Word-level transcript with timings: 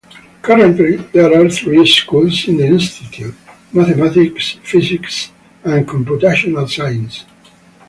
Currently, 0.41 0.97
there 1.13 1.39
are 1.39 1.47
three 1.47 1.85
schools 1.85 2.47
in 2.47 2.57
the 2.57 2.65
institute: 2.65 3.35
mathematics, 3.71 4.57
physics, 4.63 5.29
and 5.63 5.87
computational 5.87 6.67
sciences. 6.67 7.25